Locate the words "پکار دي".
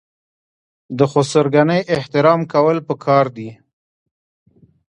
2.87-3.49